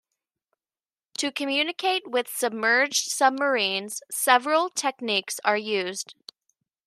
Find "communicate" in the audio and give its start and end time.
1.31-2.09